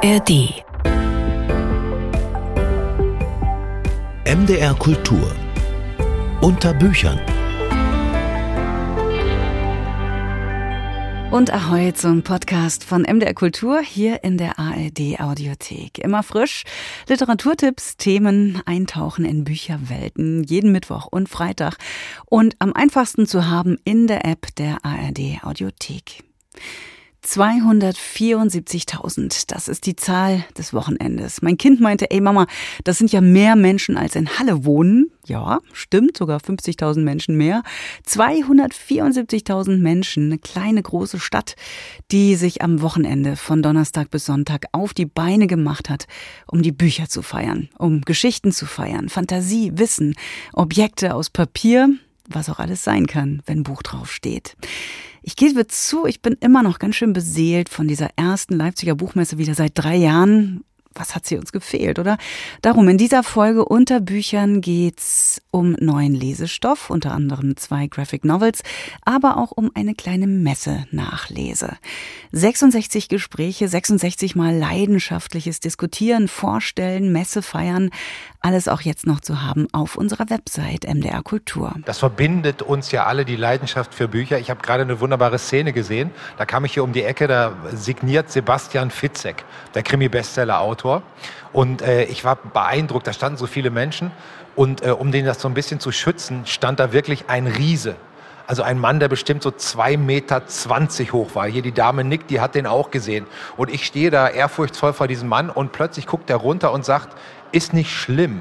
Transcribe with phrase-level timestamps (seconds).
[0.00, 0.62] ARD.
[4.24, 5.34] MDR Kultur.
[6.40, 7.18] Unter Büchern.
[11.32, 15.98] Und Ahoi zum Podcast von MDR Kultur hier in der ARD Audiothek.
[15.98, 16.62] Immer frisch.
[17.08, 20.44] Literaturtipps, Themen, Eintauchen in Bücherwelten.
[20.44, 21.76] Jeden Mittwoch und Freitag.
[22.26, 26.22] Und am einfachsten zu haben in der App der ARD Audiothek.
[27.24, 31.42] 274.000, das ist die Zahl des Wochenendes.
[31.42, 32.46] Mein Kind meinte, ey Mama,
[32.84, 35.10] das sind ja mehr Menschen als in Halle wohnen.
[35.26, 37.64] Ja, stimmt, sogar 50.000 Menschen mehr.
[38.06, 41.56] 274.000 Menschen, eine kleine große Stadt,
[42.10, 46.06] die sich am Wochenende von Donnerstag bis Sonntag auf die Beine gemacht hat,
[46.46, 50.14] um die Bücher zu feiern, um Geschichten zu feiern, Fantasie, Wissen,
[50.54, 51.90] Objekte aus Papier,
[52.28, 54.56] was auch alles sein kann, wenn Buch draufsteht.
[55.22, 59.38] Ich gebe zu, ich bin immer noch ganz schön beseelt von dieser ersten Leipziger Buchmesse
[59.38, 60.64] wieder seit drei Jahren
[60.98, 62.18] was hat sie uns gefehlt, oder?
[62.62, 68.62] Darum, in dieser Folge unter Büchern geht's um neuen Lesestoff, unter anderem zwei Graphic Novels,
[69.04, 71.76] aber auch um eine kleine Messe-Nachlese.
[72.32, 77.90] 66 Gespräche, 66 mal leidenschaftliches Diskutieren, Vorstellen, Messe feiern,
[78.40, 81.74] alles auch jetzt noch zu haben auf unserer Website MDR Kultur.
[81.84, 84.38] Das verbindet uns ja alle die Leidenschaft für Bücher.
[84.38, 86.10] Ich habe gerade eine wunderbare Szene gesehen.
[86.36, 90.68] Da kam ich hier um die Ecke, da signiert Sebastian Fitzek, der Krimi-Bestseller-Autor.
[90.68, 91.02] Autor.
[91.52, 94.10] Und äh, ich war beeindruckt, da standen so viele Menschen.
[94.58, 97.94] Und äh, um den das so ein bisschen zu schützen, stand da wirklich ein Riese.
[98.48, 101.46] Also ein Mann, der bestimmt so zwei Meter zwanzig hoch war.
[101.46, 103.28] Hier die Dame Nick, die hat den auch gesehen.
[103.56, 107.16] Und ich stehe da ehrfurchtsvoll vor diesem Mann und plötzlich guckt er runter und sagt,
[107.52, 108.40] ist nicht schlimm.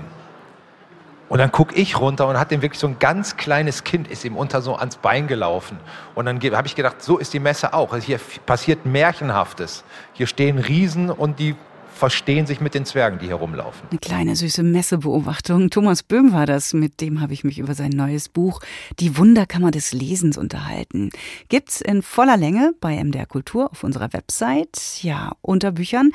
[1.29, 4.25] Und dann gucke ich runter und hat dem wirklich so ein ganz kleines Kind ist
[4.25, 5.77] ihm unter so ans Bein gelaufen.
[6.15, 7.93] Und dann habe ich gedacht, so ist die Messe auch.
[7.93, 9.83] Also hier passiert Märchenhaftes.
[10.13, 11.55] Hier stehen Riesen und die
[11.97, 13.87] verstehen sich mit den Zwergen, die herumlaufen.
[13.89, 15.69] Eine kleine süße Messebeobachtung.
[15.69, 18.61] Thomas Böhm war das, mit dem habe ich mich über sein neues Buch
[18.99, 21.09] Die Wunderkammer des Lesens unterhalten.
[21.49, 26.11] Gibt's in voller Länge bei MDR Kultur auf unserer Website, ja, unter Büchern.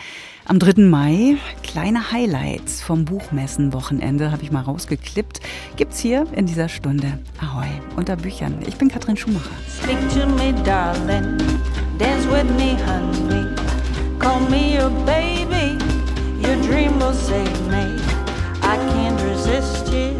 [0.46, 0.82] Am 3.
[0.82, 5.40] Mai kleine Highlights vom Buchmessenwochenende habe ich mal rausgeklippt.
[5.76, 7.18] Gibt's hier in dieser Stunde.
[7.40, 8.58] Ahoi, unter Büchern.
[8.66, 9.50] Ich bin Katrin Schumacher.
[9.82, 11.38] Speak to me, darling.
[11.98, 13.46] Dance with me, honey.
[14.18, 15.41] Call me your baby,
[16.42, 17.84] your dream will save me.
[18.62, 20.12] I can't resist you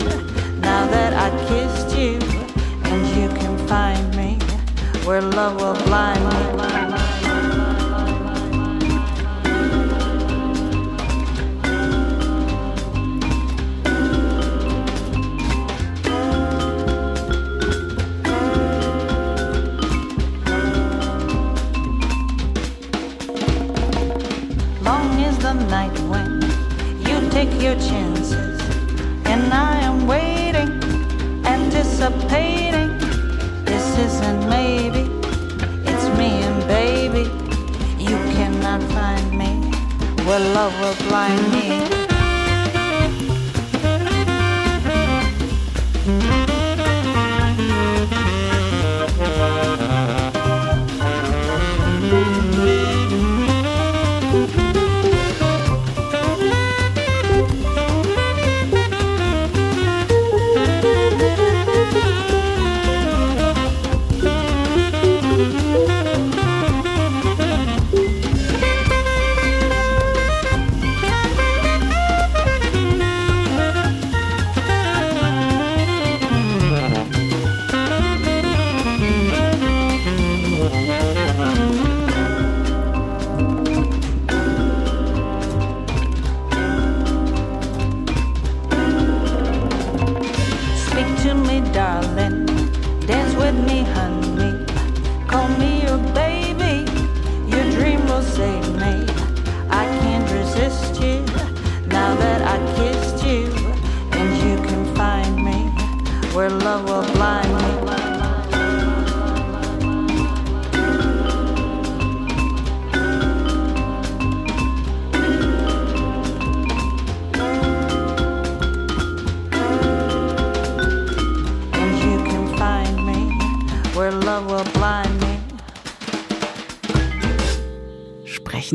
[0.61, 2.19] now that I kissed you,
[2.91, 4.39] and you can find me
[5.05, 6.63] where love will blind me.
[25.73, 26.02] night
[27.33, 28.61] take your chances.
[29.25, 30.71] And I am waiting,
[31.47, 32.91] anticipating.
[33.65, 35.05] This isn't maybe,
[35.91, 37.25] it's me and baby.
[37.99, 39.51] You cannot find me
[40.27, 42.02] where love will blind me.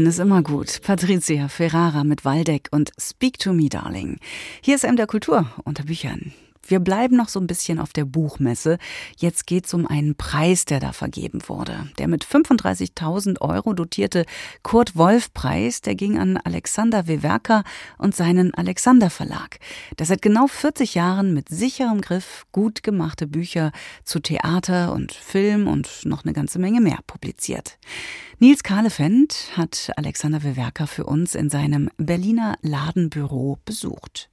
[0.08, 0.82] Ist immer gut.
[0.82, 4.20] Patricia Ferrara mit Waldeck und Speak to Me, Darling.
[4.62, 6.34] Hier ist M der Kultur unter Büchern.
[6.68, 8.78] Wir bleiben noch so ein bisschen auf der Buchmesse.
[9.18, 11.90] Jetzt geht es um einen Preis, der da vergeben wurde.
[11.98, 14.26] Der mit 35.000 Euro dotierte
[14.64, 17.64] Kurt-Wolf-Preis, der ging an Alexander Wewerka
[17.98, 19.60] und seinen Alexander Verlag,
[19.98, 23.72] der seit genau 40 Jahren mit sicherem Griff gut gemachte Bücher
[24.04, 27.78] zu Theater und Film und noch eine ganze Menge mehr publiziert.
[28.40, 34.30] Nils Kahlefeld hat Alexander Wewerka für uns in seinem Berliner Ladenbüro besucht.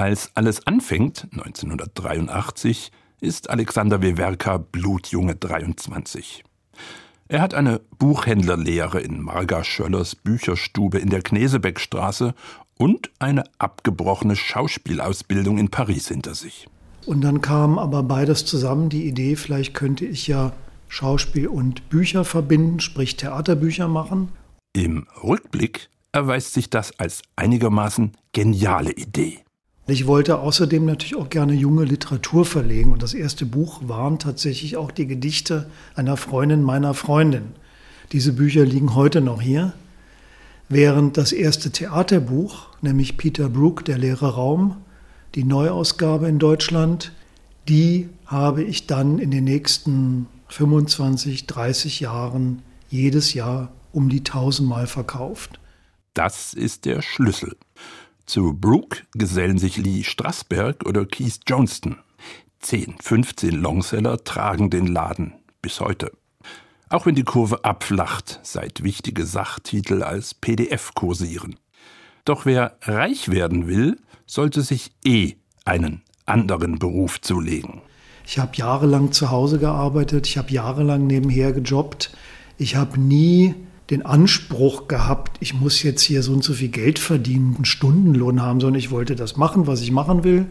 [0.00, 6.42] Als alles anfängt, 1983, ist Alexander Wewerka blutjunge 23.
[7.28, 12.32] Er hat eine Buchhändlerlehre in Marga Schöllers Bücherstube in der Knesebeckstraße
[12.78, 16.66] und eine abgebrochene Schauspielausbildung in Paris hinter sich.
[17.04, 20.54] Und dann kam aber beides zusammen, die Idee, vielleicht könnte ich ja
[20.88, 24.30] Schauspiel und Bücher verbinden, sprich Theaterbücher machen.
[24.72, 29.40] Im Rückblick erweist sich das als einigermaßen geniale Idee.
[29.90, 34.76] Ich wollte außerdem natürlich auch gerne junge Literatur verlegen und das erste Buch waren tatsächlich
[34.76, 37.54] auch die Gedichte einer Freundin meiner Freundin.
[38.12, 39.72] Diese Bücher liegen heute noch hier,
[40.68, 44.76] während das erste Theaterbuch, nämlich Peter Brook, Der leere Raum,
[45.34, 47.12] die Neuausgabe in Deutschland,
[47.68, 54.86] die habe ich dann in den nächsten 25, 30 Jahren jedes Jahr um die tausendmal
[54.86, 55.58] verkauft.
[56.14, 57.56] Das ist der Schlüssel.
[58.30, 61.96] Zu Brooke gesellen sich Lee Strasberg oder Keith Johnston.
[62.60, 65.32] 10, 15 Longseller tragen den Laden
[65.62, 66.12] bis heute.
[66.88, 71.56] Auch wenn die Kurve abflacht, seit wichtige Sachtitel als PDF kursieren.
[72.24, 73.96] Doch wer reich werden will,
[74.26, 75.34] sollte sich eh
[75.64, 77.82] einen anderen Beruf zulegen.
[78.24, 82.16] Ich habe jahrelang zu Hause gearbeitet, ich habe jahrelang nebenher gejobbt.
[82.58, 83.56] Ich habe nie
[83.90, 88.40] den Anspruch gehabt, ich muss jetzt hier so und so viel Geld verdienen, einen Stundenlohn
[88.40, 90.46] haben, sondern ich wollte das machen, was ich machen will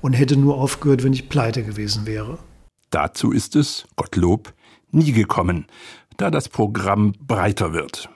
[0.00, 2.38] und hätte nur aufgehört, wenn ich pleite gewesen wäre.
[2.90, 4.54] Dazu ist es, Gottlob,
[4.90, 5.66] nie gekommen,
[6.16, 8.08] da das Programm breiter wird.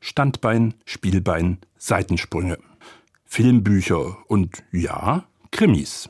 [0.00, 2.58] Standbein, Spielbein, Seitensprünge,
[3.24, 6.08] Filmbücher und ja, Krimis.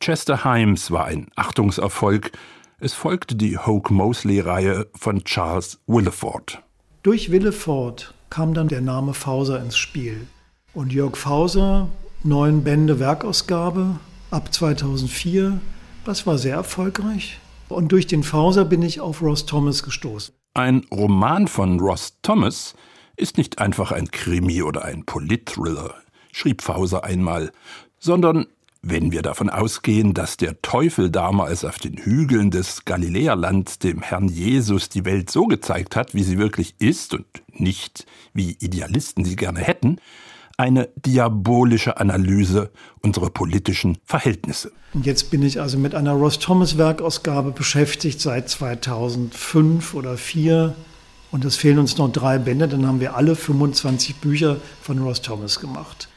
[0.00, 2.32] Chester Himes war ein Achtungserfolg.
[2.78, 6.62] Es folgte die Hoke Mosley-Reihe von Charles Willeford.
[7.06, 10.26] Durch Willeford kam dann der Name Fauser ins Spiel.
[10.74, 11.88] Und Jörg Fauser,
[12.24, 14.00] neun Bände Werkausgabe
[14.32, 15.60] ab 2004,
[16.04, 17.38] das war sehr erfolgreich.
[17.68, 20.34] Und durch den Fauser bin ich auf Ross Thomas gestoßen.
[20.54, 22.74] Ein Roman von Ross Thomas
[23.16, 25.94] ist nicht einfach ein Krimi oder ein Polit-Thriller,
[26.32, 27.52] schrieb Fauser einmal,
[28.00, 28.46] sondern
[28.82, 34.28] wenn wir davon ausgehen, dass der Teufel damals auf den Hügeln des Galiläerlands dem Herrn
[34.28, 39.36] Jesus die Welt so gezeigt hat, wie sie wirklich ist und nicht wie Idealisten sie
[39.36, 39.98] gerne hätten,
[40.56, 42.70] eine diabolische Analyse
[43.02, 44.72] unserer politischen Verhältnisse.
[44.94, 50.74] Jetzt bin ich also mit einer Ross Thomas Werkausgabe beschäftigt seit 2005 oder 2004
[51.30, 55.20] und es fehlen uns noch drei Bände, dann haben wir alle 25 Bücher von Ross
[55.20, 56.08] Thomas gemacht.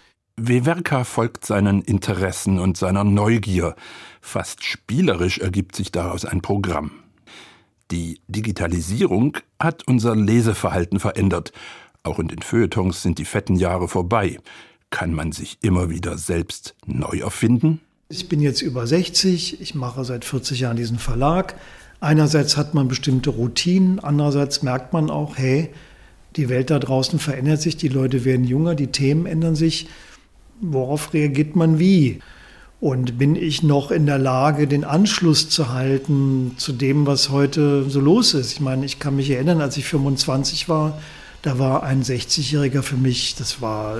[0.48, 3.76] Wewerka folgt seinen Interessen und seiner Neugier.
[4.22, 6.92] Fast spielerisch ergibt sich daraus ein Programm.
[7.92, 11.52] Die Digitalisierung hat unser Leseverhalten verändert.
[12.04, 14.40] Auch in den Feuilletons sind die fetten Jahre vorbei.
[14.90, 17.82] Kann man sich immer wieder selbst neu erfinden?
[18.10, 21.56] Ich bin jetzt über 60, ich mache seit 40 Jahren diesen Verlag.
[22.00, 25.70] Einerseits hat man bestimmte Routinen, andererseits merkt man auch, hey,
[26.36, 29.88] die Welt da draußen verändert sich, die Leute werden jünger, die Themen ändern sich
[30.62, 32.20] worauf reagiert man wie?
[32.80, 37.90] Und bin ich noch in der Lage, den Anschluss zu halten zu dem, was heute
[37.90, 38.54] so los ist?
[38.54, 40.98] Ich meine, ich kann mich erinnern, als ich 25 war,
[41.42, 43.98] da war ein 60-Jähriger für mich, das war,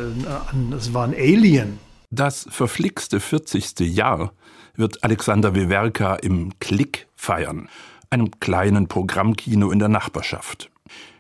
[0.72, 1.80] das war ein Alien.
[2.10, 3.80] Das verflixte 40.
[3.80, 4.32] Jahr
[4.76, 7.70] wird Alexander Wewerka im Klick feiern,
[8.10, 10.72] einem kleinen Programmkino in der Nachbarschaft.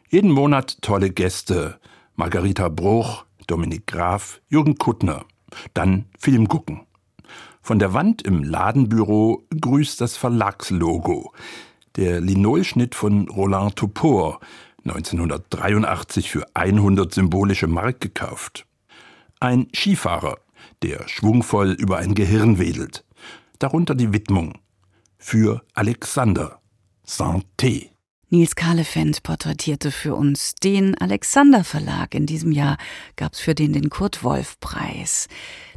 [0.09, 1.77] Jeden Monat tolle Gäste,
[2.15, 5.25] Margarita Bruch, Dominik Graf, Jürgen Kuttner.
[5.73, 6.81] Dann Film gucken.
[7.61, 11.33] Von der Wand im Ladenbüro grüßt das Verlagslogo.
[11.95, 14.39] Der Linolschnitt von Roland Topor,
[14.85, 18.65] 1983 für 100 symbolische Mark gekauft.
[19.39, 20.37] Ein Skifahrer,
[20.81, 23.05] der schwungvoll über ein Gehirn wedelt.
[23.59, 24.57] Darunter die Widmung.
[25.17, 26.61] Für Alexander.
[27.05, 27.89] Santé.
[28.31, 32.13] Nils Kahlefeld porträtierte für uns den Alexander Verlag.
[32.13, 32.77] In diesem Jahr
[33.15, 35.27] gab es für den den Kurt Wolf Preis.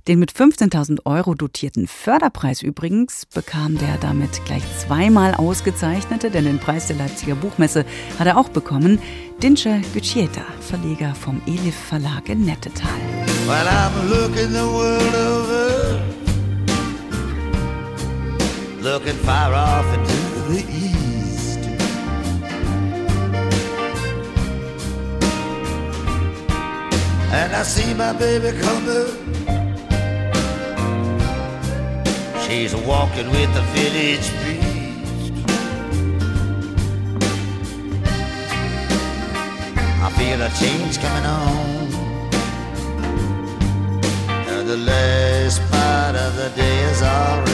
[0.07, 6.59] Den mit 15.000 Euro dotierten Förderpreis übrigens bekam der damit gleich zweimal ausgezeichnete, denn den
[6.59, 7.87] Preis der Leipziger Buchmesse
[8.19, 8.99] hat er auch bekommen.
[9.43, 12.91] Dinsche Gütschieta, Verleger vom Elif Verlag in Nettetal.
[13.47, 13.67] Well,
[27.35, 29.09] And I see my baby coming.
[32.45, 35.33] She's walking with the village priest.
[40.05, 41.89] I feel a change coming on.
[44.53, 47.52] And the last part of the day is already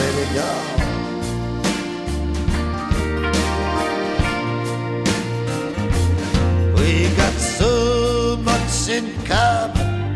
[9.25, 10.15] common.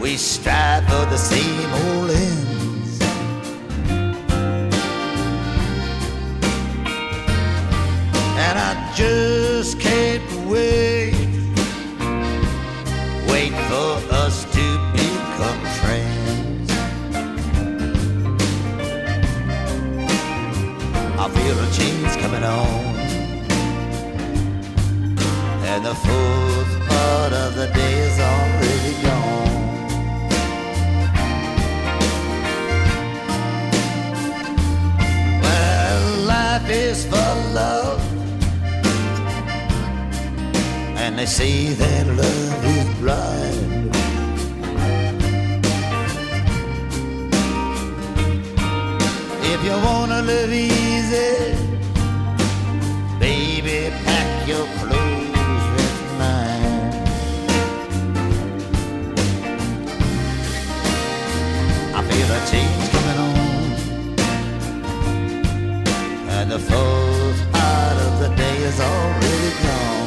[0.00, 2.41] We strive for the same old ends.
[41.22, 43.94] They say that love is blind.
[49.52, 51.54] If you wanna live easy,
[53.20, 56.90] baby, pack your clothes with mine.
[61.98, 63.38] I feel a change coming on,
[66.36, 70.01] and the fourth part of the day is already gone.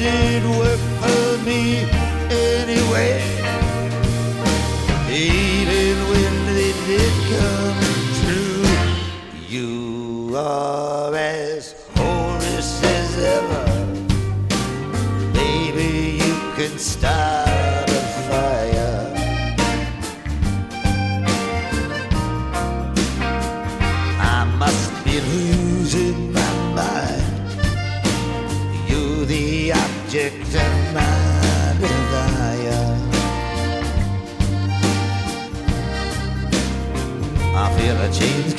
[0.00, 1.80] Did work for me
[2.30, 3.39] anyway.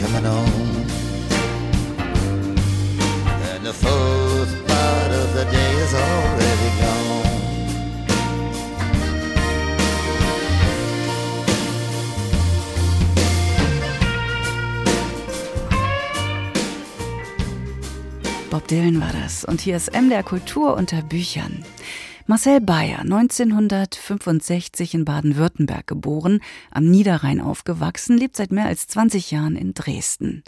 [0.01, 0.47] Coming on.
[3.51, 7.21] And the fourth part of the day is already gone.
[18.49, 19.45] Bob Dylan war das.
[19.45, 21.63] Und hier ist MDR Kultur unter Büchern.
[22.31, 26.39] Marcel Bayer, 1965 in Baden-Württemberg geboren,
[26.71, 30.41] am Niederrhein aufgewachsen, lebt seit mehr als 20 Jahren in Dresden.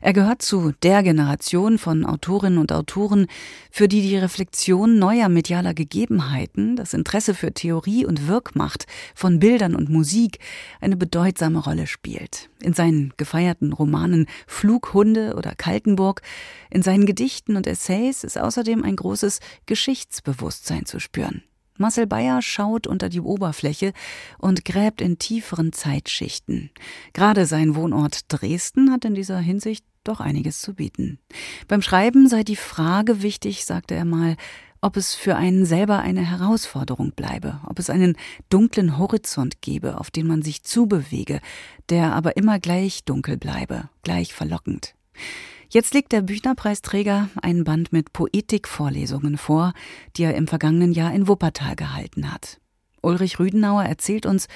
[0.00, 3.28] Er gehört zu der Generation von Autorinnen und Autoren,
[3.70, 9.76] für die die Reflexion neuer medialer Gegebenheiten, das Interesse für Theorie und Wirkmacht von Bildern
[9.76, 10.40] und Musik
[10.80, 12.50] eine bedeutsame Rolle spielt.
[12.60, 16.22] In seinen gefeierten Romanen Flughunde oder Kaltenburg,
[16.70, 21.27] in seinen Gedichten und Essays ist außerdem ein großes Geschichtsbewusstsein zu spüren.
[21.78, 23.92] Marcel Bayer schaut unter die Oberfläche
[24.38, 26.70] und gräbt in tieferen Zeitschichten.
[27.12, 31.18] Gerade sein Wohnort Dresden hat in dieser Hinsicht doch einiges zu bieten.
[31.68, 34.36] Beim Schreiben sei die Frage wichtig, sagte er mal,
[34.80, 38.16] ob es für einen selber eine Herausforderung bleibe, ob es einen
[38.48, 41.40] dunklen Horizont gebe, auf den man sich zubewege,
[41.88, 44.94] der aber immer gleich dunkel bleibe, gleich verlockend.
[45.70, 49.74] Jetzt legt der Büchnerpreisträger einen Band mit Poetikvorlesungen vor,
[50.16, 52.58] die er im vergangenen Jahr in Wuppertal gehalten hat.
[53.02, 54.48] Ulrich Rüdenauer erzählt uns,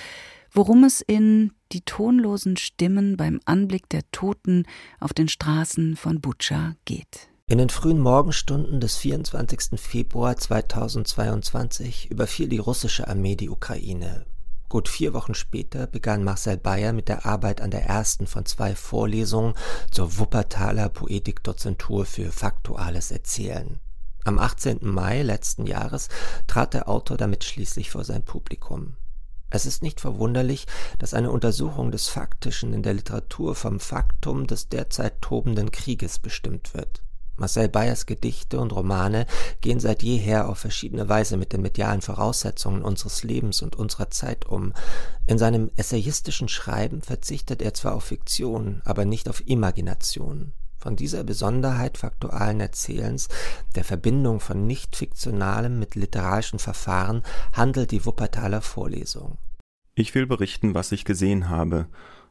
[0.51, 4.65] worum es in Die tonlosen Stimmen beim Anblick der Toten
[5.01, 7.29] auf den Straßen von Butscha geht.
[7.47, 9.79] In den frühen Morgenstunden des 24.
[9.79, 14.25] Februar 2022 überfiel die russische Armee die Ukraine.
[14.73, 18.75] Gut vier Wochen später begann Marcel Bayer mit der Arbeit an der ersten von zwei
[18.75, 19.53] Vorlesungen
[19.91, 23.81] zur Wuppertaler Poetikdozentur für faktuales Erzählen.
[24.25, 24.79] Am 18.
[24.81, 26.09] Mai letzten Jahres
[26.47, 28.95] trat der Autor damit schließlich vor sein Publikum.
[29.51, 30.67] Es ist nicht verwunderlich,
[30.99, 36.73] dass eine Untersuchung des Faktischen in der Literatur vom Faktum des derzeit tobenden Krieges bestimmt
[36.73, 37.03] wird.
[37.37, 39.27] Marcel Bayers Gedichte und Romane
[39.61, 44.47] gehen seit jeher auf verschiedene Weise mit den medialen Voraussetzungen unseres Lebens und unserer Zeit
[44.47, 44.73] um.
[45.27, 50.53] In seinem essayistischen Schreiben verzichtet er zwar auf Fiktion, aber nicht auf Imagination.
[50.79, 53.29] Von dieser Besonderheit faktualen Erzählens,
[53.77, 57.23] der Verbindung von nicht fiktionalem mit literarischen Verfahren,
[57.53, 59.39] handelt die Wuppertaler Vorlesung.
[59.95, 61.87] Ich will berichten, was ich gesehen habe,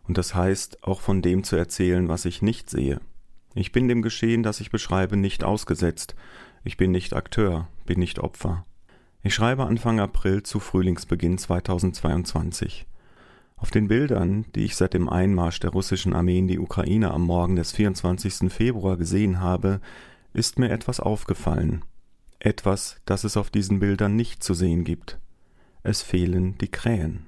[0.05, 2.99] und das heißt, auch von dem zu erzählen, was ich nicht sehe.
[3.53, 6.15] Ich bin dem Geschehen, das ich beschreibe, nicht ausgesetzt.
[6.63, 8.65] Ich bin nicht Akteur, bin nicht Opfer.
[9.23, 12.87] Ich schreibe Anfang April zu Frühlingsbeginn 2022.
[13.57, 17.23] Auf den Bildern, die ich seit dem Einmarsch der russischen Armee in die Ukraine am
[17.23, 18.51] Morgen des 24.
[18.51, 19.81] Februar gesehen habe,
[20.33, 21.83] ist mir etwas aufgefallen.
[22.39, 25.19] Etwas, das es auf diesen Bildern nicht zu sehen gibt.
[25.83, 27.27] Es fehlen die Krähen.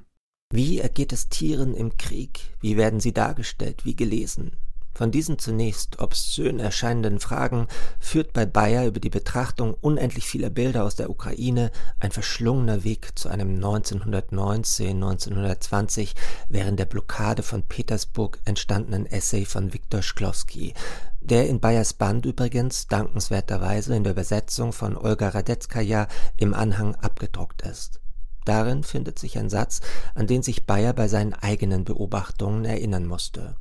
[0.51, 2.55] Wie ergeht es Tieren im Krieg?
[2.61, 3.85] Wie werden sie dargestellt?
[3.85, 4.53] Wie gelesen?
[4.95, 7.67] Von diesen zunächst obszön erscheinenden Fragen
[7.99, 13.17] führt bei Bayer über die Betrachtung unendlich vieler Bilder aus der Ukraine ein verschlungener Weg
[13.17, 16.13] zu einem 1919-1920
[16.47, 20.75] während der Blockade von Petersburg entstandenen Essay von Viktor Schklowski,
[21.21, 26.07] der in Bayers Band übrigens dankenswerterweise in der Übersetzung von Olga Radetzkaja
[26.37, 27.99] im Anhang abgedruckt ist.
[28.45, 29.81] Darin findet sich ein Satz,
[30.13, 33.55] an den sich Bayer bei seinen eigenen Beobachtungen erinnern musste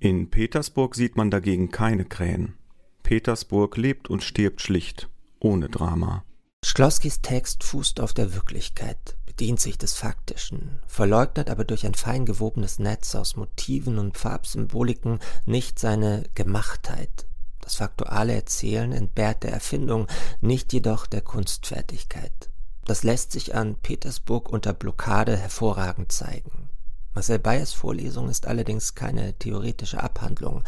[0.00, 2.54] in Petersburg sieht man dagegen keine Krähen.
[3.02, 5.08] Petersburg lebt und stirbt schlicht,
[5.40, 6.24] ohne Drama.
[6.64, 12.26] Schloskis Text fußt auf der Wirklichkeit, bedient sich des Faktischen, verleugnet aber durch ein fein
[12.26, 17.26] gewobenes Netz aus Motiven und Farbsymboliken nicht seine Gemachtheit.
[17.60, 20.06] Das faktuale Erzählen entbehrt der Erfindung,
[20.40, 22.50] nicht jedoch der Kunstfertigkeit.
[22.84, 26.70] Das lässt sich an Petersburg unter Blockade hervorragend zeigen.
[27.14, 30.62] Marcel Bayers Vorlesung ist allerdings keine theoretische Abhandlung.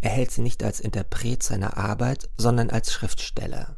[0.00, 3.76] Er hält sie nicht als Interpret seiner Arbeit, sondern als Schriftsteller.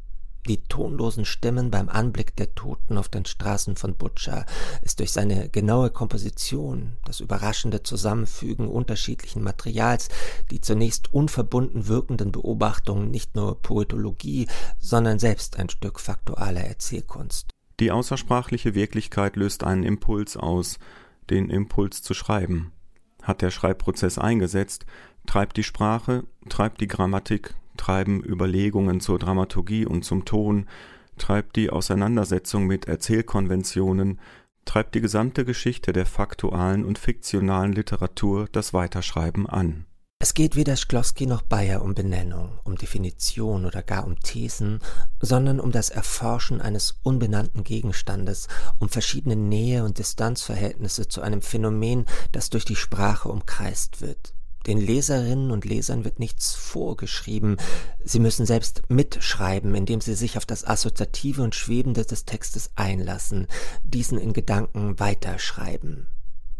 [0.49, 4.47] Die tonlosen Stimmen beim Anblick der Toten auf den Straßen von Butscha
[4.83, 10.09] ist durch seine genaue Komposition, das überraschende Zusammenfügen unterschiedlichen Materials,
[10.53, 14.47] die zunächst unverbunden wirkenden Beobachtungen nicht nur Poetologie,
[14.79, 17.51] sondern selbst ein Stück faktualer Erzählkunst.
[17.81, 20.79] Die außersprachliche Wirklichkeit löst einen Impuls aus,
[21.31, 22.73] den Impuls zu schreiben.
[23.23, 24.87] Hat der Schreibprozess eingesetzt,
[25.27, 30.67] treibt die Sprache, treibt die Grammatik, treiben Überlegungen zur Dramaturgie und zum Ton,
[31.19, 34.21] treibt die Auseinandersetzung mit Erzählkonventionen,
[34.65, 39.87] treibt die gesamte Geschichte der faktualen und fiktionalen Literatur das Weiterschreiben an.
[40.19, 44.81] Es geht weder Schklowski noch Bayer um Benennung, um Definition oder gar um Thesen,
[45.21, 48.49] sondern um das Erforschen eines unbenannten Gegenstandes,
[48.79, 54.33] um verschiedene Nähe- und Distanzverhältnisse zu einem Phänomen, das durch die Sprache umkreist wird.
[54.67, 57.59] Den Leserinnen und Lesern wird nichts vorgeschrieben,
[58.03, 63.47] sie müssen selbst mitschreiben, indem sie sich auf das Assoziative und Schwebende des Textes einlassen,
[63.85, 66.09] diesen in Gedanken weiterschreiben.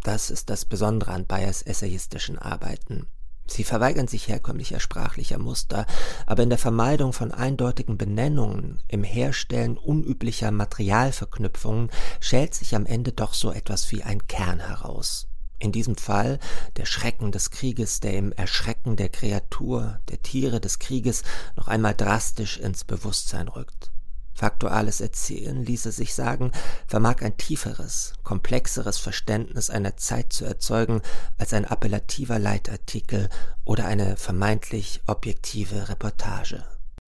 [0.05, 3.09] Das ist das Besondere an Bayers essayistischen Arbeiten.
[3.47, 5.87] Sie verweigern sich herkömmlicher sprachlicher Muster,
[6.27, 13.13] aber in der Vermeidung von eindeutigen Benennungen, im Herstellen unüblicher Materialverknüpfungen schält sich am Ende
[13.13, 15.29] doch so etwas wie ein Kern heraus.
[15.59, 16.39] In diesem Fall
[16.77, 21.23] der Schrecken des Krieges, der im Erschrecken der Kreatur, der Tiere des Krieges
[21.57, 23.91] noch einmal drastisch ins Bewusstsein rückt.
[24.37, 26.53] Faktuales Erzählen, ließe sich sagen,
[26.87, 31.01] vermag ein tieferes, komplexeres Verständnis einer Zeit zu erzeugen
[31.39, 33.31] als ein appellativer Leitartikel
[33.65, 36.65] oder eine vermeintlich objektive Reportage.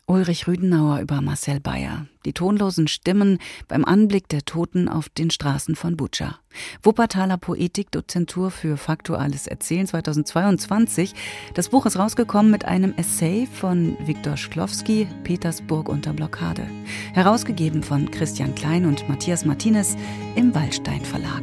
[0.08, 2.06] Ulrich Rüdenauer über Marcel Bayer.
[2.24, 6.38] Die tonlosen Stimmen beim Anblick der Toten auf den Straßen von Butscha.
[6.82, 11.12] Wuppertaler Poetik-Dozentur für faktuales Erzählen 2022.
[11.52, 16.66] Das Buch ist rausgekommen mit einem Essay von Viktor Schklowski, Petersburg unter Blockade.
[17.12, 19.94] Herausgegeben von Christian Klein und Matthias Martinez
[20.36, 21.42] im Wallstein Verlag.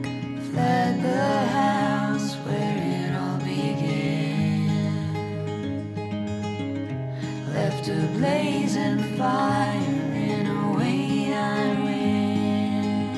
[7.55, 9.79] Left a blazing fire
[10.13, 13.15] in a way I ran.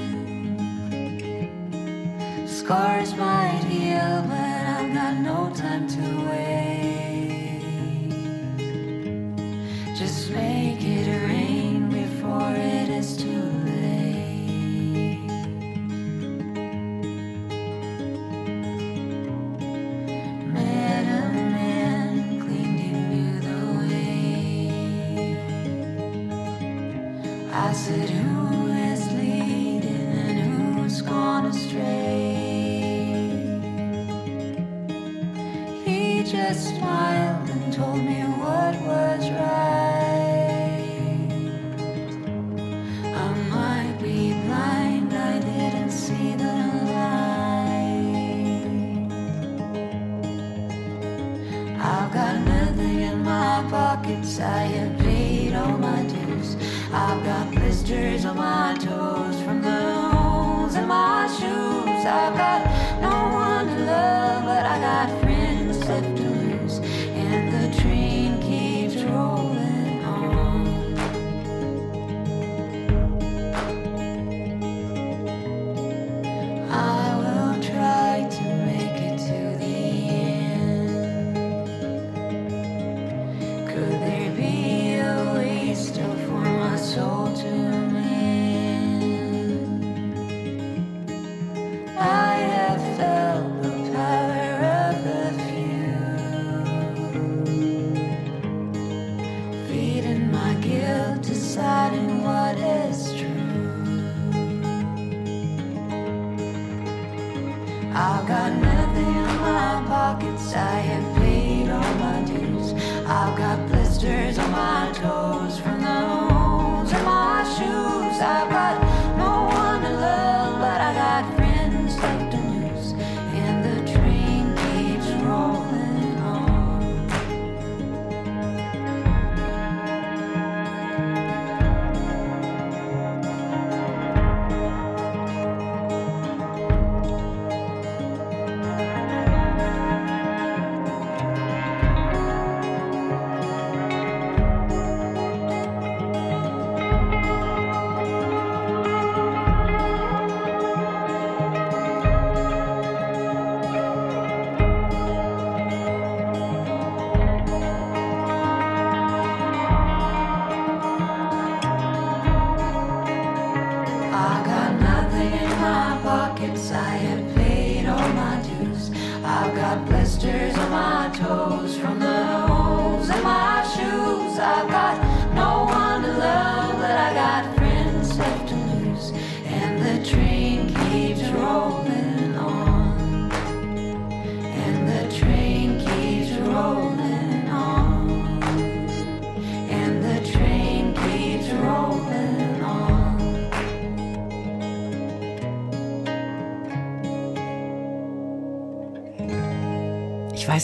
[2.48, 3.37] Scars might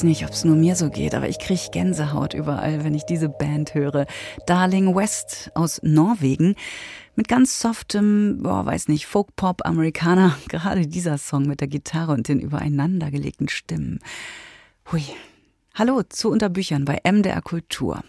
[0.04, 3.06] weiß nicht, ob es nur mir so geht, aber ich kriege Gänsehaut überall, wenn ich
[3.06, 4.06] diese Band höre.
[4.46, 6.56] Darling West aus Norwegen
[7.16, 10.38] mit ganz softem, boah, weiß nicht, Folk-Pop, Amerikaner.
[10.50, 14.00] Gerade dieser Song mit der Gitarre und den übereinandergelegten Stimmen.
[14.92, 15.04] Hui.
[15.76, 18.04] Hallo zu Unterbüchern bei MDR Kultur.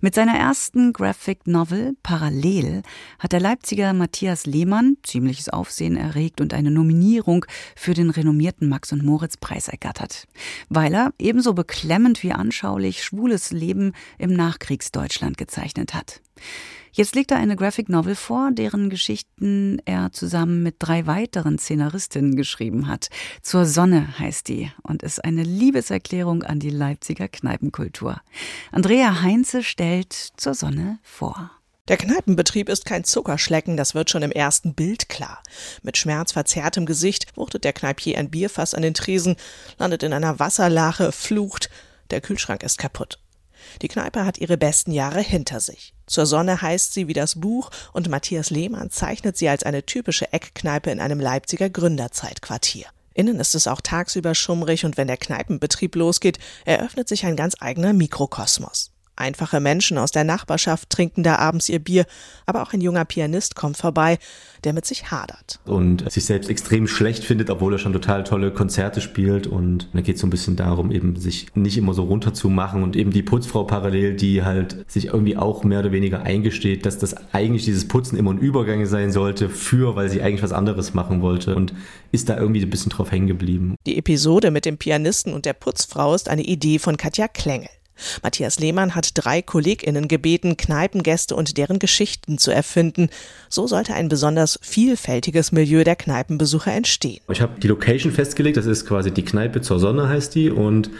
[0.00, 2.82] Mit seiner ersten Graphic Novel Parallel
[3.20, 7.46] hat der Leipziger Matthias Lehmann ziemliches Aufsehen erregt und eine Nominierung
[7.76, 10.26] für den renommierten Max und Moritz Preis ergattert,
[10.68, 16.20] weil er ebenso beklemmend wie anschaulich schwules Leben im Nachkriegsdeutschland gezeichnet hat.
[16.96, 22.36] Jetzt legt er eine Graphic Novel vor, deren Geschichten er zusammen mit drei weiteren Szenaristinnen
[22.36, 23.08] geschrieben hat.
[23.42, 28.20] Zur Sonne heißt die und ist eine Liebeserklärung an die Leipziger Kneipenkultur.
[28.70, 31.50] Andrea Heinze stellt Zur Sonne vor.
[31.88, 35.42] Der Kneipenbetrieb ist kein Zuckerschlecken, das wird schon im ersten Bild klar.
[35.82, 39.34] Mit schmerzverzerrtem Gesicht wuchtet der Kneipier ein Bierfass an den Tresen,
[39.78, 41.70] landet in einer Wasserlache, flucht.
[42.10, 43.18] Der Kühlschrank ist kaputt.
[43.82, 45.93] Die Kneipe hat ihre besten Jahre hinter sich.
[46.06, 50.32] Zur Sonne heißt sie wie das Buch und Matthias Lehmann zeichnet sie als eine typische
[50.32, 52.86] Eckkneipe in einem Leipziger Gründerzeitquartier.
[53.14, 57.54] Innen ist es auch tagsüber schummrig und wenn der Kneipenbetrieb losgeht, eröffnet sich ein ganz
[57.60, 58.93] eigener Mikrokosmos.
[59.16, 62.04] Einfache Menschen aus der Nachbarschaft trinken da abends ihr Bier,
[62.46, 64.18] aber auch ein junger Pianist kommt vorbei,
[64.64, 65.60] der mit sich hadert.
[65.66, 69.46] Und sich selbst extrem schlecht findet, obwohl er schon total tolle Konzerte spielt.
[69.46, 72.96] Und da geht es so ein bisschen darum, eben sich nicht immer so runterzumachen und
[72.96, 77.14] eben die Putzfrau parallel, die halt sich irgendwie auch mehr oder weniger eingesteht, dass das
[77.32, 81.22] eigentlich dieses Putzen immer ein Übergang sein sollte für, weil sie eigentlich was anderes machen
[81.22, 81.72] wollte und
[82.10, 83.76] ist da irgendwie ein bisschen drauf hängen geblieben.
[83.86, 87.68] Die Episode mit dem Pianisten und der Putzfrau ist eine Idee von Katja Klengel.
[88.22, 93.10] Matthias Lehmann hat drei KollegInnen gebeten, Kneipengäste und deren Geschichten zu erfinden.
[93.48, 97.20] So sollte ein besonders vielfältiges Milieu der Kneipenbesucher entstehen.
[97.30, 100.90] Ich habe die Location festgelegt, das ist quasi die Kneipe zur Sonne heißt die und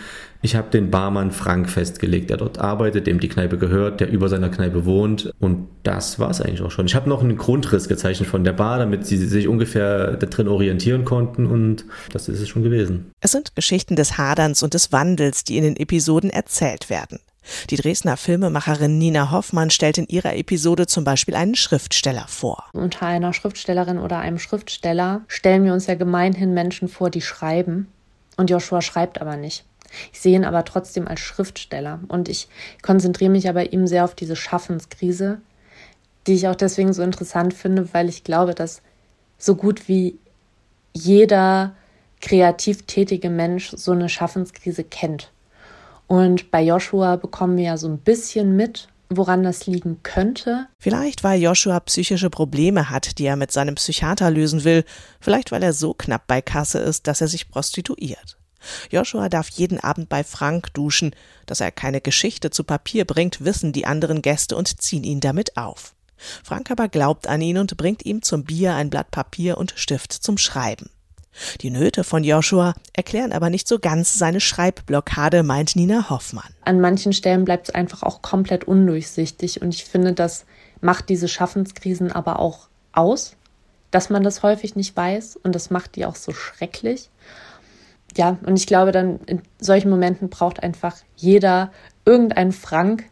[0.45, 4.29] ich habe den Barmann Frank festgelegt, der dort arbeitet, dem die Kneipe gehört, der über
[4.29, 6.85] seiner Kneipe wohnt und das war es eigentlich auch schon.
[6.85, 10.49] Ich habe noch einen Grundriss gezeichnet von der Bar, damit sie sich ungefähr da drin
[10.49, 13.11] orientieren konnten und das ist es schon gewesen.
[13.21, 17.21] Es sind Geschichten des Haderns und des Wandels, die in den Episoden erzählt werden.
[17.71, 22.65] Die Dresdner Filmemacherin Nina Hoffmann stellt in ihrer Episode zum Beispiel einen Schriftsteller vor.
[22.75, 27.89] Unter einer Schriftstellerin oder einem Schriftsteller stellen wir uns ja gemeinhin Menschen vor, die schreiben.
[28.37, 29.65] Und Joshua schreibt aber nicht.
[30.13, 32.49] Ich sehe ihn aber trotzdem als Schriftsteller und ich
[32.83, 35.41] konzentriere mich aber ihm sehr auf diese Schaffenskrise,
[36.27, 38.83] die ich auch deswegen so interessant finde, weil ich glaube, dass
[39.39, 40.19] so gut wie
[40.95, 41.75] jeder
[42.21, 45.31] kreativ tätige Mensch so eine Schaffenskrise kennt.
[46.07, 50.67] Und bei Joshua bekommen wir ja so ein bisschen mit, woran das liegen könnte.
[50.79, 54.85] Vielleicht, weil Joshua psychische Probleme hat, die er mit seinem Psychiater lösen will.
[55.21, 58.39] Vielleicht, weil er so knapp bei Kasse ist, dass er sich prostituiert.
[58.91, 61.15] Joshua darf jeden Abend bei Frank duschen.
[61.47, 65.57] Dass er keine Geschichte zu Papier bringt, wissen die anderen Gäste und ziehen ihn damit
[65.57, 65.95] auf.
[66.43, 70.13] Frank aber glaubt an ihn und bringt ihm zum Bier ein Blatt Papier und Stift
[70.13, 70.91] zum Schreiben.
[71.61, 76.55] Die Nöte von Joshua erklären aber nicht so ganz seine Schreibblockade, meint Nina Hoffmann.
[76.65, 80.45] An manchen Stellen bleibt es einfach auch komplett undurchsichtig und ich finde, das
[80.81, 83.37] macht diese Schaffenskrisen aber auch aus,
[83.91, 87.11] dass man das häufig nicht weiß und das macht die auch so schrecklich.
[88.17, 91.73] Ja, und ich glaube, dann in solchen Momenten braucht einfach jeder
[92.05, 93.05] irgendeinen Frank,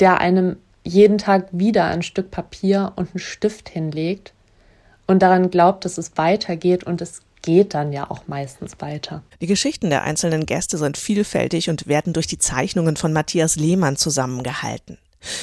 [0.00, 4.32] der einem jeden Tag wieder ein Stück Papier und einen Stift hinlegt
[5.06, 9.22] und daran glaubt, dass es weitergeht und es geht dann ja auch meistens weiter.
[9.40, 13.96] Die Geschichten der einzelnen Gäste sind vielfältig und werden durch die Zeichnungen von Matthias Lehmann
[13.96, 14.98] zusammengehalten.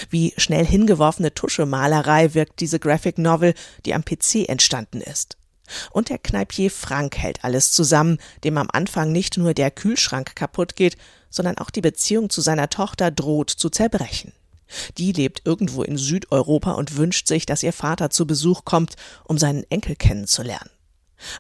[0.10, 3.54] Wie schnell hingeworfene Tuschemalerei wirkt diese Graphic Novel,
[3.86, 5.38] die am PC entstanden ist.
[5.92, 10.76] Und der Kneipier Frank hält alles zusammen, dem am Anfang nicht nur der Kühlschrank kaputt
[10.76, 10.98] geht,
[11.30, 14.32] sondern auch die Beziehung zu seiner Tochter droht zu zerbrechen.
[14.98, 19.38] Die lebt irgendwo in Südeuropa und wünscht sich, dass ihr Vater zu Besuch kommt, um
[19.38, 20.70] seinen Enkel kennenzulernen.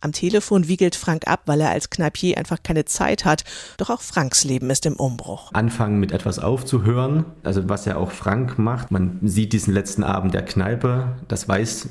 [0.02, 3.44] Am Telefon wiegelt Frank ab, weil er als Kneipier einfach keine Zeit hat.
[3.78, 5.52] Doch auch Franks Leben ist im Umbruch.
[5.54, 8.92] Anfangen mit etwas aufzuhören, also was ja auch Frank macht.
[8.92, 11.90] Man sieht diesen letzten Abend der Kneipe, das weiß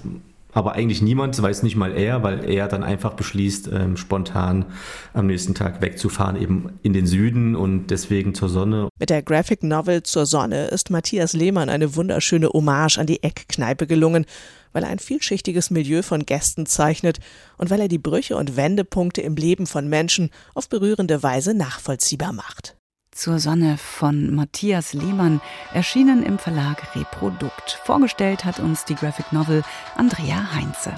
[0.55, 4.65] aber eigentlich niemand, weiß nicht mal er, weil er dann einfach beschließt, ähm, spontan
[5.13, 8.89] am nächsten Tag wegzufahren, eben in den Süden und deswegen zur Sonne.
[8.99, 13.87] Mit der Graphic Novel Zur Sonne ist Matthias Lehmann eine wunderschöne Hommage an die Eckkneipe
[13.87, 14.25] gelungen,
[14.73, 17.19] weil er ein vielschichtiges Milieu von Gästen zeichnet
[17.59, 22.33] und weil er die Brüche und Wendepunkte im Leben von Menschen auf berührende Weise nachvollziehbar
[22.33, 22.77] macht
[23.15, 25.41] zur Sonne von Matthias Lehmann,
[25.73, 27.79] erschienen im Verlag Reprodukt.
[27.85, 29.63] Vorgestellt hat uns die Graphic Novel
[29.97, 30.93] Andrea Heinze.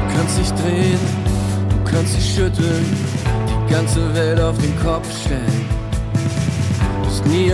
[0.00, 1.00] Du kannst dich drehen,
[1.68, 2.96] du kannst dich schütteln,
[3.68, 5.83] die ganze Welt auf den Kopf stellen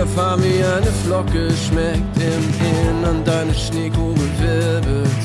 [0.01, 2.45] erfahren, wie eine Flocke schmeckt im
[2.81, 5.25] Innern deines Schneekugel wirbelt.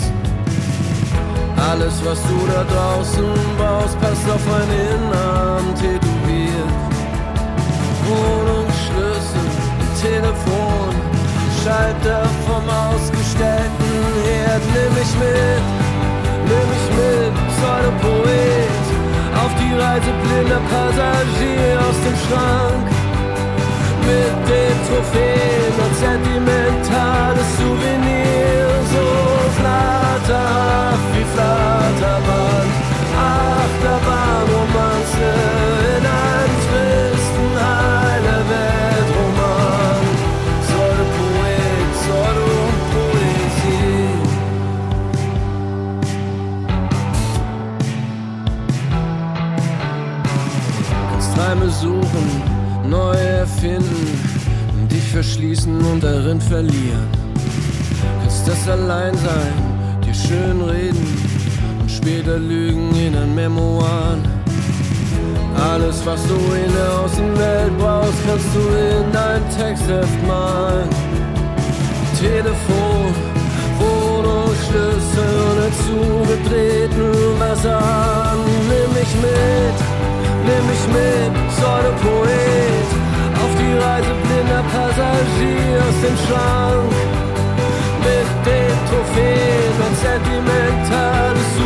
[1.69, 6.79] Alles, was du da draußen baust, passt auf ein Innern tätowiert.
[8.07, 9.47] Wohnungsschlüssel,
[10.01, 10.93] Telefon,
[11.63, 13.93] Schalter vom ausgestellten
[14.25, 14.63] Herd.
[14.75, 15.65] Nimm mich mit,
[16.49, 18.85] nimm mich mit, Pseudopoet.
[19.41, 22.94] Auf die Reise blinder Passagier aus dem Schrank
[24.05, 28.67] mit den Trophäen und sentimentales Souvenir.
[28.93, 29.05] So
[29.57, 32.67] flatterhaft wie Flatterbahn,
[33.17, 35.29] Achterbahn, Romanze
[35.97, 40.03] in einem tristen heile Weltroman.
[40.63, 42.49] Pseudo Poet, Pseudo
[42.91, 44.13] Poesie.
[51.11, 52.25] Kannst Träume suchen
[52.89, 53.34] neu erfinden, dich
[55.15, 57.07] verschließen und darin verlieren.
[58.19, 59.53] Kannst das Alleinsein
[60.05, 61.07] dir schön reden
[61.79, 64.17] und später lügen in ein Memoir.
[65.71, 70.89] Alles, was du in der Außenwelt brauchst, kannst du in dein Textheft malen.
[72.19, 73.05] Telefon,
[73.79, 78.35] Wohnungsschlüssel und zugedrehten Wasser.
[78.69, 79.77] Nimm mich mit,
[80.45, 82.75] nimm mich mit, Pseudopoet
[83.65, 84.14] die Reise
[84.45, 86.91] blinder Passagier aus dem Schrank.
[88.05, 91.64] Mit den Trophäen und sentimentales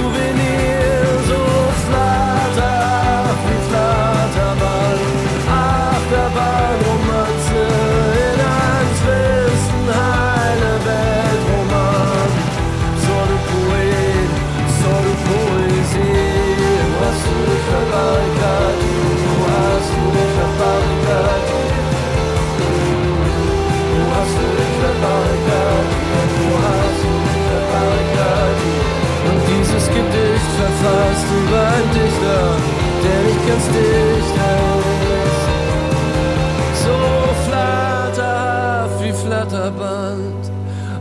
[33.49, 34.35] ganz dicht ist.
[36.83, 36.97] So
[37.47, 40.43] flatterhaft wie Flatterband,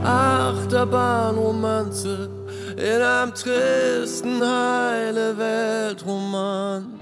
[0.02, 2.30] Achterbahnromanze
[2.76, 6.98] in einem tristen, heile Weltroman.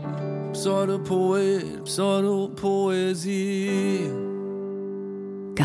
[0.53, 3.56] Pseudopoet, Pseudopoesie.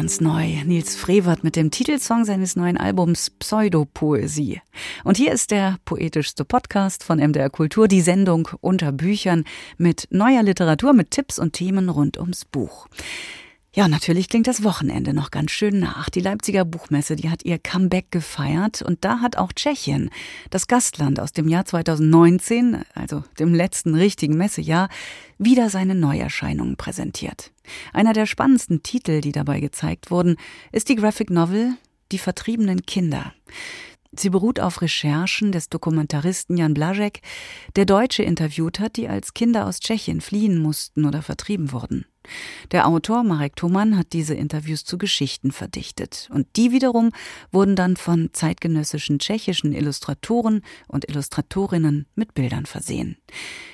[0.01, 4.59] Ganz neu, Nils Frevert mit dem Titelsong seines neuen Albums Pseudopoesie.
[5.03, 9.43] Und hier ist der poetischste Podcast von MDR Kultur, die Sendung Unter Büchern
[9.77, 12.87] mit neuer Literatur, mit Tipps und Themen rund ums Buch.
[13.73, 16.09] Ja, natürlich klingt das Wochenende noch ganz schön nach.
[16.09, 20.09] Die Leipziger Buchmesse, die hat ihr Comeback gefeiert und da hat auch Tschechien,
[20.49, 24.89] das Gastland aus dem Jahr 2019, also dem letzten richtigen Messejahr,
[25.37, 27.51] wieder seine Neuerscheinungen präsentiert.
[27.93, 30.35] Einer der spannendsten Titel, die dabei gezeigt wurden,
[30.73, 31.75] ist die Graphic Novel
[32.11, 33.33] Die vertriebenen Kinder.
[34.13, 37.21] Sie beruht auf Recherchen des Dokumentaristen Jan Blažek,
[37.77, 42.05] der Deutsche interviewt hat, die als Kinder aus Tschechien fliehen mussten oder vertrieben wurden.
[42.71, 47.11] Der Autor Marek Thoman hat diese Interviews zu Geschichten verdichtet und die wiederum
[47.51, 53.17] wurden dann von zeitgenössischen tschechischen Illustratoren und Illustratorinnen mit Bildern versehen.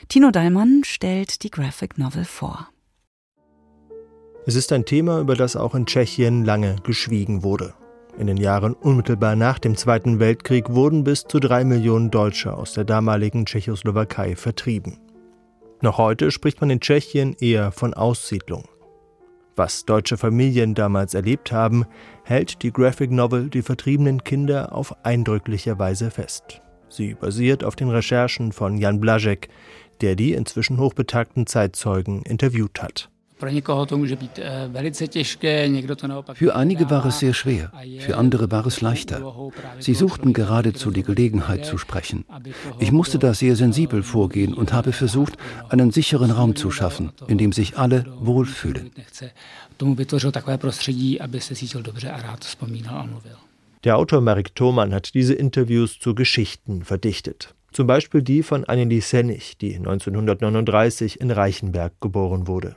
[0.08, 2.70] Tino Dallmann stellt die Graphic Novel vor.
[4.46, 7.74] Es ist ein Thema, über das auch in Tschechien lange geschwiegen wurde.
[8.18, 12.74] In den Jahren unmittelbar nach dem Zweiten Weltkrieg wurden bis zu drei Millionen Deutsche aus
[12.74, 14.98] der damaligen Tschechoslowakei vertrieben.
[15.82, 18.68] Noch heute spricht man in Tschechien eher von Aussiedlung.
[19.56, 21.86] Was deutsche Familien damals erlebt haben,
[22.24, 26.62] hält die Graphic Novel Die vertriebenen Kinder auf eindrückliche Weise fest.
[26.90, 29.50] Sie basiert auf den Recherchen von Jan Blažek,
[30.02, 33.10] der die inzwischen hochbetagten Zeitzeugen interviewt hat.
[36.34, 39.52] Für einige war es sehr schwer, für andere war es leichter.
[39.80, 42.26] Sie suchten geradezu die Gelegenheit zu sprechen.
[42.80, 45.38] Ich musste da sehr sensibel vorgehen und habe versucht,
[45.70, 48.92] einen sicheren Raum zu schaffen, in dem sich alle wohlfühlen.
[53.84, 57.54] Der Autor Marek Thoman hat diese Interviews zu Geschichten verdichtet.
[57.72, 62.76] Zum Beispiel die von Annelie Sennig, die 1939 in Reichenberg geboren wurde.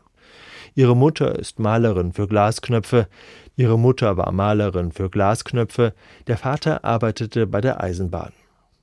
[0.75, 3.09] Ihre Mutter ist Malerin für Glasknöpfe,
[3.57, 5.95] ihre Mutter war Malerin für Glasknöpfe,
[6.27, 8.33] der Vater arbeitete bei der Eisenbahn.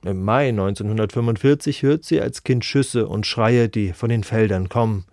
[0.04, 5.06] Im Mai 1945 hört sie als Kind Schüsse und Schreie, die von den Feldern kommen.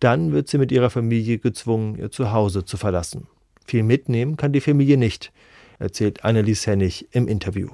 [0.00, 3.28] Dann wird sie mit ihrer Familie gezwungen, ihr Zuhause zu verlassen.
[3.64, 5.32] Viel mitnehmen kann die Familie nicht,
[5.78, 7.68] erzählt Annelies Hennig im Interview.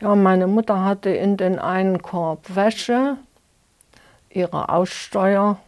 [0.00, 3.16] Ja, meine Mutter hatte in den einen Korb Wäsche,
[4.30, 5.58] ihre Aussteuer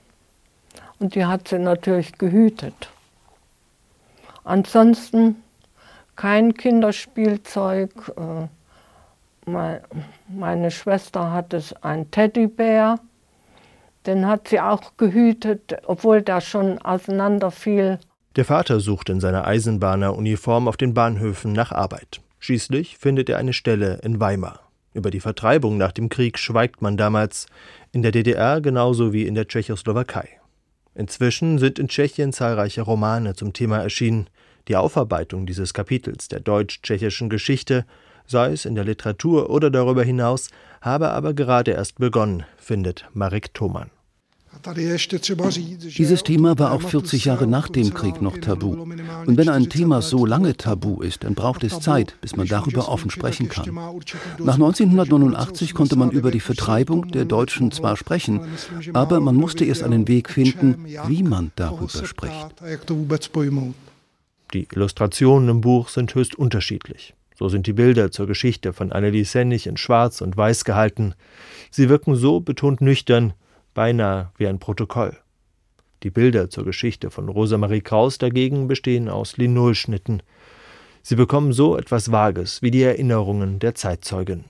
[1.01, 2.91] und die hat sie natürlich gehütet.
[4.45, 5.43] Ansonsten
[6.15, 7.91] kein Kinderspielzeug.
[8.17, 8.47] Äh,
[10.29, 13.01] meine Schwester hatte einen Teddybär,
[14.07, 17.99] den hat sie auch gehütet, obwohl der schon auseinanderfiel.
[18.37, 22.21] Der Vater sucht in seiner Eisenbahneruniform auf den Bahnhöfen nach Arbeit.
[22.39, 24.61] Schließlich findet er eine Stelle in Weimar.
[24.95, 27.47] Über die Vertreibung nach dem Krieg schweigt man damals,
[27.93, 30.40] in der DDR genauso wie in der Tschechoslowakei.
[30.95, 34.29] Inzwischen sind in Tschechien zahlreiche Romane zum Thema erschienen.
[34.69, 37.87] Die Aufarbeitung dieses Kapitels der deutsch-tschechischen Geschichte,
[38.27, 40.51] sei es in der Literatur oder darüber hinaus,
[40.81, 43.91] habe aber gerade erst begonnen, findet Marek Thoman.
[45.97, 48.83] Dieses Thema war auch 40 Jahre nach dem Krieg noch tabu.
[49.27, 52.89] Und wenn ein Thema so lange tabu ist, dann braucht es Zeit, bis man darüber
[52.89, 53.75] offen sprechen kann.
[54.39, 58.41] Nach 1989 konnte man über die Vertreibung der Deutschen zwar sprechen,
[58.93, 62.55] aber man musste erst einen Weg finden, wie man darüber spricht.
[64.53, 67.15] Die Illustrationen im Buch sind höchst unterschiedlich.
[67.39, 71.15] So sind die Bilder zur Geschichte von Annelies Sennig in Schwarz und Weiß gehalten.
[71.71, 73.33] Sie wirken so betont nüchtern,
[73.81, 75.17] beinahe wie ein Protokoll.
[76.03, 80.23] Die Bilder zur Geschichte von Rosamarie Kraus dagegen bestehen aus Linolschnitten.
[81.03, 84.45] Sie bekommen so etwas Vages wie die Erinnerungen der Zeitzeugin.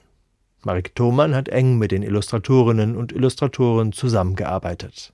[0.64, 5.12] Marek Thoman hat eng mit den Illustratorinnen und Illustratoren zusammengearbeitet.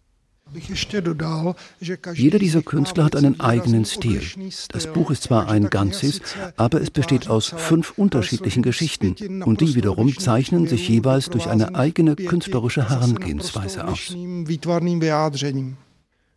[2.15, 4.23] Jeder dieser Künstler hat einen eigenen Stil.
[4.71, 6.21] Das Buch ist zwar ein Ganzes,
[6.57, 11.75] aber es besteht aus fünf unterschiedlichen Geschichten und die wiederum zeichnen sich jeweils durch eine
[11.75, 14.15] eigene künstlerische Herangehensweise aus.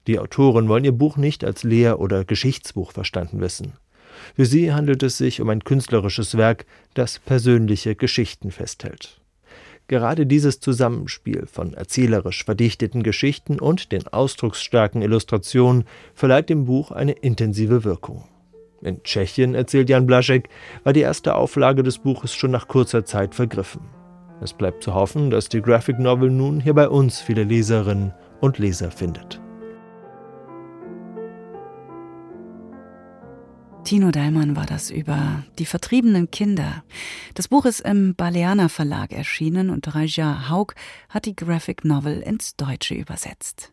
[0.07, 3.74] Die Autoren wollen ihr Buch nicht als Lehr- oder Geschichtsbuch verstanden wissen.
[4.36, 9.18] Für sie handelt es sich um ein künstlerisches Werk, das persönliche Geschichten festhält.
[9.90, 17.14] Gerade dieses Zusammenspiel von erzählerisch verdichteten Geschichten und den ausdrucksstarken Illustrationen verleiht dem Buch eine
[17.14, 18.26] intensive Wirkung.
[18.84, 20.48] In Tschechien, erzählt Jan Blaschek,
[20.84, 23.82] war die erste Auflage des Buches schon nach kurzer Zeit vergriffen.
[24.42, 28.60] Es bleibt zu hoffen, dass die Graphic Novel nun hier bei uns viele Leserinnen und
[28.60, 29.42] Leser findet.
[33.84, 36.84] Tino Dallmann war das über die vertriebenen Kinder.
[37.34, 40.74] Das Buch ist im Baleana Verlag erschienen und Raja Haug
[41.10, 43.72] hat die Graphic Novel ins Deutsche übersetzt.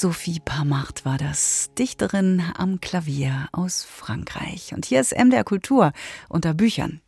[0.00, 4.72] Sophie Parmacht war das, Dichterin am Klavier aus Frankreich.
[4.72, 5.92] Und hier ist MDR Kultur
[6.28, 7.00] unter Büchern.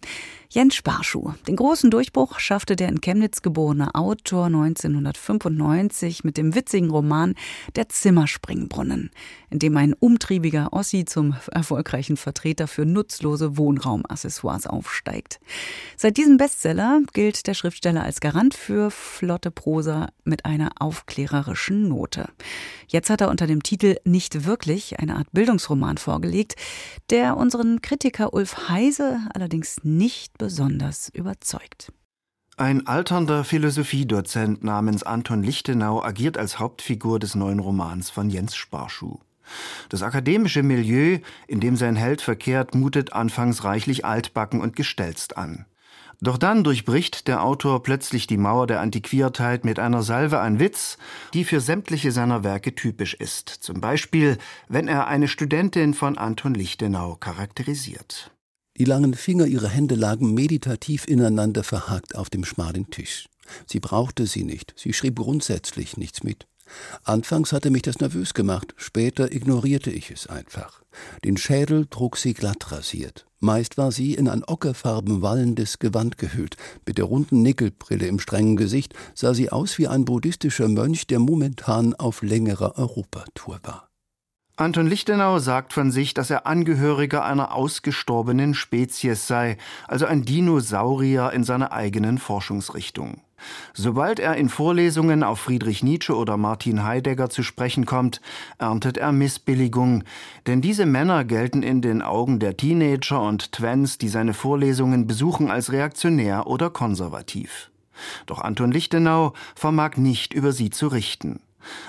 [0.52, 1.34] Jens Sparschuh.
[1.46, 7.36] Den großen Durchbruch schaffte der in Chemnitz geborene Autor 1995 mit dem witzigen Roman
[7.76, 9.12] Der Zimmerspringbrunnen,
[9.50, 15.38] in dem ein umtriebiger Ossi zum erfolgreichen Vertreter für nutzlose Wohnraumaccessoires aufsteigt.
[15.96, 22.28] Seit diesem Bestseller gilt der Schriftsteller als Garant für flotte Prosa mit einer aufklärerischen Note.
[22.88, 26.56] Jetzt hat er unter dem Titel Nicht wirklich eine Art Bildungsroman vorgelegt,
[27.08, 31.92] der unseren Kritiker Ulf Heise allerdings nicht besonders überzeugt.
[32.56, 39.18] Ein alternder Philosophiedozent namens Anton Lichtenau agiert als Hauptfigur des neuen Romans von Jens Sparschuh.
[39.90, 45.66] Das akademische Milieu, in dem sein Held verkehrt, mutet anfangs reichlich altbacken und gestelzt an.
[46.22, 50.96] Doch dann durchbricht der Autor plötzlich die Mauer der Antiquiertheit mit einer Salve an Witz,
[51.34, 53.48] die für sämtliche seiner Werke typisch ist.
[53.48, 54.38] Zum Beispiel,
[54.68, 58.30] wenn er eine Studentin von Anton Lichtenau charakterisiert.
[58.80, 63.28] Die langen Finger ihrer Hände lagen meditativ ineinander verhakt auf dem schmalen Tisch.
[63.66, 66.46] Sie brauchte sie nicht, sie schrieb grundsätzlich nichts mit.
[67.04, 70.80] Anfangs hatte mich das nervös gemacht, später ignorierte ich es einfach.
[71.26, 73.26] Den Schädel trug sie glatt rasiert.
[73.38, 76.56] Meist war sie in ein ockerfarben wallendes Gewand gehüllt.
[76.86, 81.18] Mit der runden Nickelbrille im strengen Gesicht sah sie aus wie ein buddhistischer Mönch, der
[81.18, 83.89] momentan auf längerer Europatour war.
[84.60, 89.56] Anton Lichtenau sagt von sich, dass er Angehöriger einer ausgestorbenen Spezies sei,
[89.88, 93.22] also ein Dinosaurier in seiner eigenen Forschungsrichtung.
[93.72, 98.20] Sobald er in Vorlesungen auf Friedrich Nietzsche oder Martin Heidegger zu sprechen kommt,
[98.58, 100.04] erntet er Missbilligung,
[100.46, 105.50] denn diese Männer gelten in den Augen der Teenager und Twens, die seine Vorlesungen besuchen,
[105.50, 107.70] als reaktionär oder konservativ.
[108.26, 111.40] Doch Anton Lichtenau vermag nicht über sie zu richten.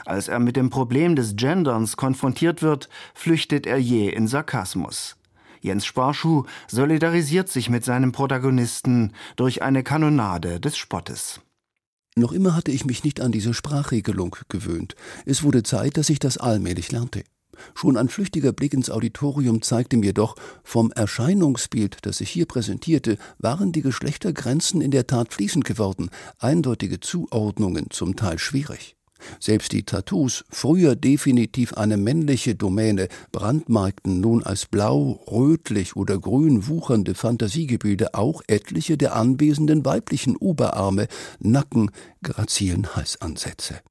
[0.05, 5.17] Als er mit dem Problem des Genderns konfrontiert wird, flüchtet er je in Sarkasmus.
[5.61, 11.39] Jens Sparschuh solidarisiert sich mit seinem Protagonisten durch eine Kanonade des Spottes.
[12.15, 14.95] Noch immer hatte ich mich nicht an diese Sprachregelung gewöhnt.
[15.25, 17.23] Es wurde Zeit, dass ich das allmählich lernte.
[17.75, 23.17] Schon ein flüchtiger Blick ins Auditorium zeigte mir doch, vom Erscheinungsbild, das sich hier präsentierte,
[23.37, 26.09] waren die Geschlechtergrenzen in der Tat fließend geworden,
[26.39, 28.95] eindeutige Zuordnungen zum Teil schwierig.
[29.39, 36.67] Selbst die Tattoos, früher definitiv eine männliche Domäne, brandmarkten nun als blau, rötlich oder grün
[36.67, 41.07] wuchernde Fantasiegebilde auch etliche der anwesenden weiblichen Oberarme,
[41.39, 41.91] Nacken,
[42.23, 43.81] grazilen Halsansätze.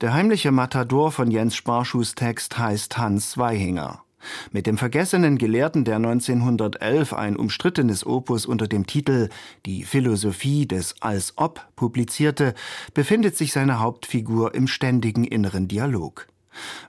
[0.00, 4.05] Der heimliche Matador von Jens Sparschuhs Text heißt Hans Zweihinger.
[4.52, 9.28] Mit dem vergessenen Gelehrten, der 1911 ein umstrittenes Opus unter dem Titel
[9.64, 12.54] Die Philosophie des Als-Ob publizierte,
[12.94, 16.26] befindet sich seine Hauptfigur im ständigen inneren Dialog.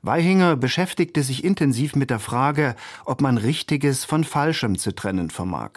[0.01, 2.75] Weihinger beschäftigte sich intensiv mit der Frage,
[3.05, 5.71] ob man Richtiges von Falschem zu trennen vermag.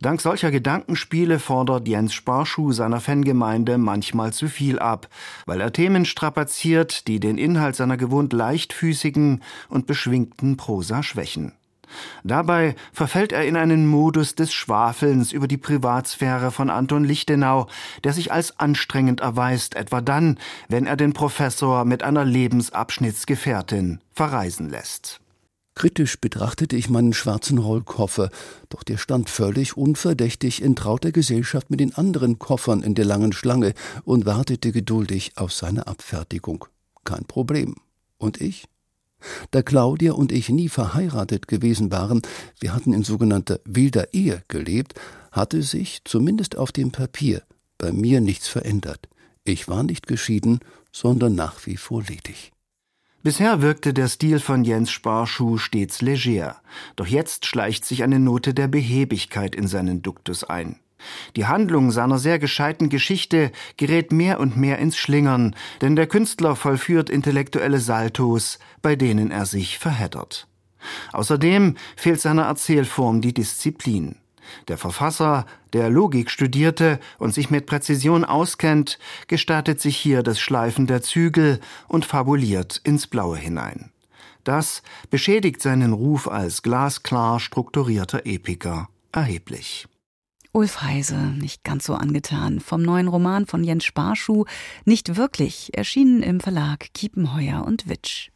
[0.00, 5.08] Dank solcher Gedankenspiele fordert Jens Sparschuh seiner Fangemeinde manchmal zu viel ab,
[5.46, 11.52] weil er Themen strapaziert, die den Inhalt seiner gewohnt leichtfüßigen und beschwingten Prosa schwächen.
[12.24, 17.66] Dabei verfällt er in einen Modus des Schwafelns über die Privatsphäre von Anton Lichtenau,
[18.04, 20.38] der sich als anstrengend erweist, etwa dann,
[20.68, 25.20] wenn er den Professor mit einer Lebensabschnittsgefährtin verreisen lässt.
[25.78, 28.30] Kritisch betrachtete ich meinen schwarzen Rollkoffer,
[28.68, 33.32] doch der stand völlig unverdächtig in trauter Gesellschaft mit den anderen Koffern in der langen
[33.32, 36.64] Schlange und wartete geduldig auf seine Abfertigung.
[37.04, 37.76] Kein Problem.
[38.16, 38.64] Und ich?
[39.52, 42.22] Da Claudia und ich nie verheiratet gewesen waren,
[42.58, 44.94] wir hatten in sogenannter wilder Ehe gelebt,
[45.30, 47.44] hatte sich, zumindest auf dem Papier,
[47.78, 49.08] bei mir nichts verändert.
[49.44, 50.58] Ich war nicht geschieden,
[50.90, 52.50] sondern nach wie vor ledig.
[53.28, 56.56] Bisher wirkte der Stil von Jens Sparschuh stets leger,
[56.96, 60.76] doch jetzt schleicht sich eine Note der Behäbigkeit in seinen Duktus ein.
[61.36, 66.56] Die Handlung seiner sehr gescheiten Geschichte gerät mehr und mehr ins Schlingern, denn der Künstler
[66.56, 70.48] vollführt intellektuelle Saltos, bei denen er sich verheddert.
[71.12, 74.16] Außerdem fehlt seiner Erzählform die Disziplin.
[74.68, 80.86] Der Verfasser, der Logik studierte und sich mit Präzision auskennt, gestattet sich hier das Schleifen
[80.86, 83.90] der Zügel und fabuliert ins Blaue hinein.
[84.44, 89.86] Das beschädigt seinen Ruf als glasklar strukturierter Epiker erheblich.
[90.52, 94.46] Ulf Heise, nicht ganz so angetan vom neuen Roman von Jens Sparschuh,
[94.84, 98.30] nicht wirklich, erschienen im Verlag Kiepenheuer und Witsch.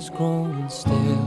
[0.00, 1.26] Has grown still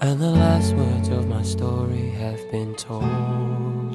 [0.00, 3.92] and the last words of my story have been told.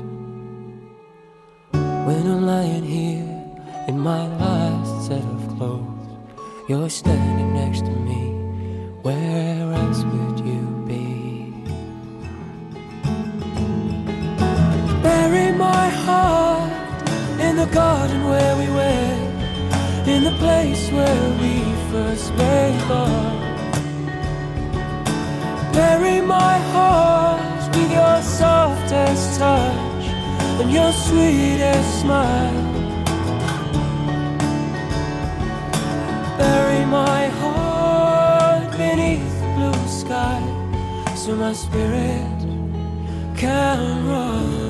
[2.07, 3.27] When I'm lying here
[3.89, 6.07] in my last set of clothes,
[6.69, 8.21] you're standing next to me.
[9.01, 11.03] Where else would you be?
[15.03, 16.71] Bury my heart
[17.41, 23.41] in the garden where we were, in the place where we first love.
[25.73, 30.05] Bury my heart with your softest touch
[30.59, 32.63] and your sweetest smile.
[36.37, 40.41] Bury my heart beneath the blue sky
[41.15, 42.39] so my spirit
[43.35, 44.66] can run.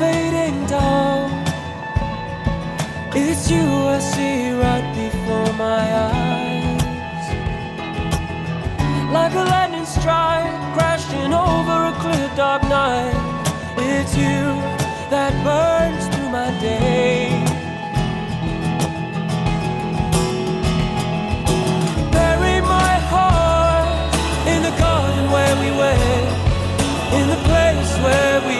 [0.00, 1.28] Fading down.
[3.14, 7.26] It's you I see right before my eyes.
[9.16, 13.20] Like a lightning strike crashing over a clear dark night.
[13.76, 14.40] It's you
[15.12, 17.44] that burns through my day.
[22.16, 24.14] Bury my heart
[24.52, 26.30] in the garden where we went
[27.18, 28.59] in the place where we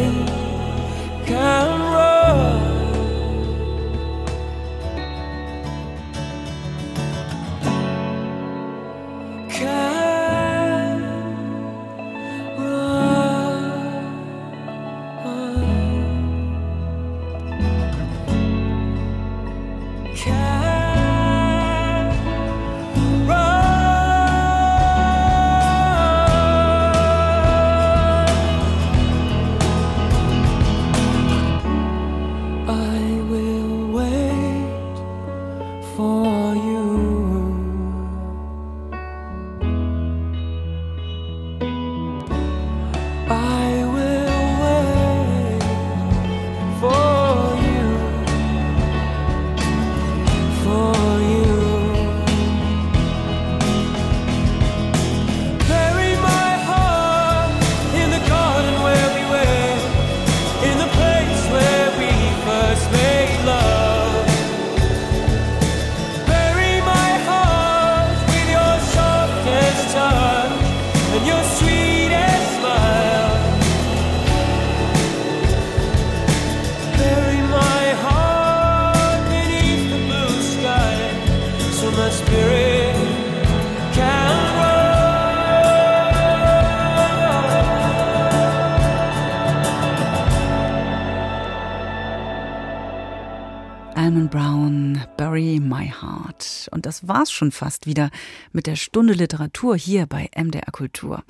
[97.13, 98.09] war's schon fast wieder
[98.53, 101.23] mit der Stunde Literatur hier bei MDR Kultur.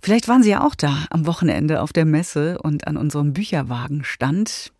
[0.00, 4.72] Vielleicht waren Sie ja auch da am Wochenende auf der Messe und an unserem Bücherwagenstand.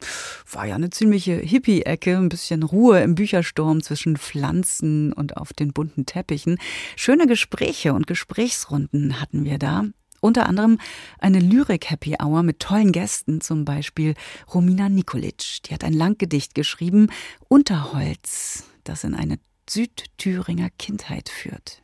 [0.53, 5.73] War ja eine ziemliche Hippie-Ecke, ein bisschen Ruhe im Büchersturm zwischen Pflanzen und auf den
[5.73, 6.57] bunten Teppichen.
[6.95, 9.87] Schöne Gespräche und Gesprächsrunden hatten wir da.
[10.21, 10.79] Unter anderem
[11.19, 14.15] eine Lyrik-Happy Hour mit tollen Gästen, zum Beispiel
[14.55, 15.65] Romina Nikolic.
[15.65, 17.09] Die hat ein Langgedicht geschrieben,
[17.49, 19.39] Unterholz, das in eine
[19.71, 21.83] Südthüringer Kindheit führt.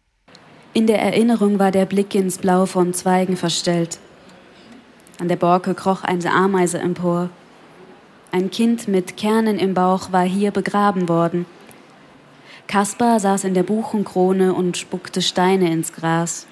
[0.72, 3.98] In der Erinnerung war der Blick ins Blau von Zweigen verstellt.
[5.20, 7.30] An der Borke kroch eine Ameise empor.
[8.32, 11.46] Ein Kind mit Kernen im Bauch war hier begraben worden.
[12.66, 16.46] Kaspar saß in der Buchenkrone und spuckte Steine ins Gras.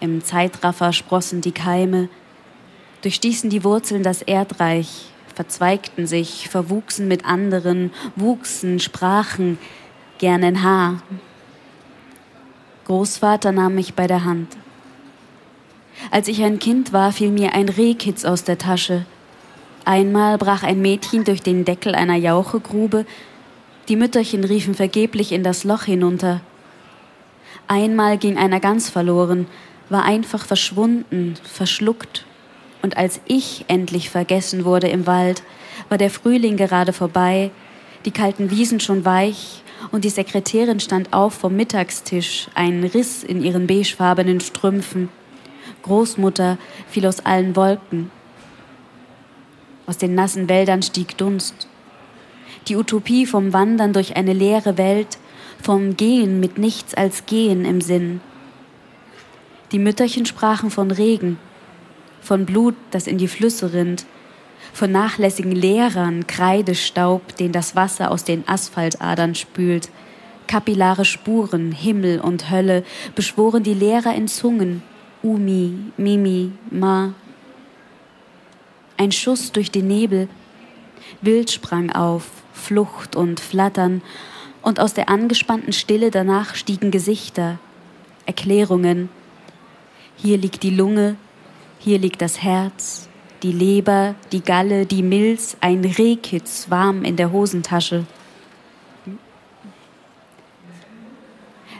[0.00, 2.08] Im Zeitraffer sprossen die Keime,
[3.02, 9.58] durchstießen die Wurzeln das Erdreich, verzweigten sich, verwuchsen mit anderen, wuchsen, sprachen,
[10.18, 11.02] gern ein Haar.
[12.86, 14.56] Großvater nahm mich bei der Hand.
[16.10, 19.04] Als ich ein Kind war, fiel mir ein Rehkitz aus der Tasche.
[19.84, 23.06] Einmal brach ein Mädchen durch den Deckel einer Jauchegrube,
[23.88, 26.40] die Mütterchen riefen vergeblich in das Loch hinunter.
[27.68, 29.46] Einmal ging einer ganz verloren,
[29.88, 32.26] war einfach verschwunden, verschluckt.
[32.82, 35.42] Und als ich endlich vergessen wurde im Wald,
[35.88, 37.50] war der Frühling gerade vorbei,
[38.04, 43.42] die kalten Wiesen schon weich und die Sekretärin stand auf vom Mittagstisch, ein Riss in
[43.42, 45.08] ihren beigefarbenen Strümpfen.
[45.82, 46.58] Großmutter
[46.88, 48.10] fiel aus allen Wolken.
[49.86, 51.68] Aus den nassen Wäldern stieg Dunst.
[52.68, 55.18] Die Utopie vom Wandern durch eine leere Welt,
[55.62, 58.20] vom Gehen mit nichts als Gehen im Sinn.
[59.72, 61.38] Die Mütterchen sprachen von Regen,
[62.20, 64.06] von Blut, das in die Flüsse rinnt,
[64.78, 69.90] von nachlässigen Lehrern, Kreidestaub, den das Wasser aus den Asphaltadern spült.
[70.46, 72.84] Kapillare Spuren, Himmel und Hölle
[73.16, 74.84] beschworen die Lehrer in Zungen.
[75.24, 77.12] Umi, Mimi, Ma.
[78.96, 80.28] Ein Schuss durch den Nebel.
[81.22, 84.00] Wild sprang auf, Flucht und Flattern,
[84.62, 87.58] und aus der angespannten Stille danach stiegen Gesichter,
[88.26, 89.08] Erklärungen,
[90.16, 91.16] hier liegt die Lunge,
[91.78, 93.07] hier liegt das Herz,
[93.42, 98.04] die Leber, die Galle, die Milz, ein Rehkitz warm in der Hosentasche.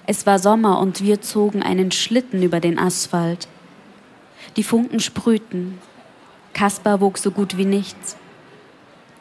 [0.06, 3.48] Es war Sommer und wir zogen einen Schlitten über den Asphalt.
[4.56, 5.78] Die Funken sprühten.
[6.54, 8.16] Kaspar wog so gut wie nichts.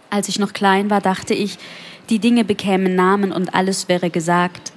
[0.09, 1.57] Als ich noch klein war, dachte ich,
[2.09, 4.71] die Dinge bekämen Namen und alles wäre gesagt.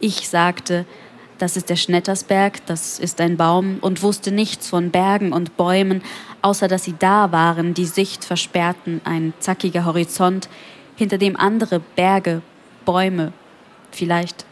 [0.00, 0.84] Ich sagte,
[1.42, 6.00] das ist der Schnettersberg, das ist ein Baum und wusste nichts von Bergen und Bäumen,
[6.40, 10.48] außer dass sie da waren, die Sicht versperrten, ein zackiger Horizont,
[10.94, 12.42] hinter dem andere Berge,
[12.84, 13.32] Bäume,
[13.90, 14.46] vielleicht.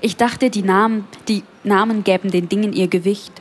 [0.00, 3.34] Ich dachte, die Namen, die Namen gäben den Dingen ihr Gewicht,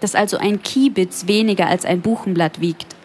[0.00, 2.96] dass also ein Kiebitz weniger als ein Buchenblatt wiegt,